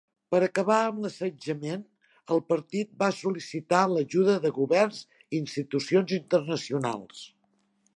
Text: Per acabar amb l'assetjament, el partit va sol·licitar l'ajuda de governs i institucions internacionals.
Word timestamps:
Per 0.35 0.37
acabar 0.45 0.77
amb 0.85 1.03
l'assetjament, 1.03 1.83
el 2.37 2.41
partit 2.53 2.91
va 3.03 3.11
sol·licitar 3.19 3.85
l'ajuda 3.95 4.41
de 4.49 4.55
governs 4.59 5.07
i 5.15 5.41
institucions 5.45 6.21
internacionals. 6.23 7.27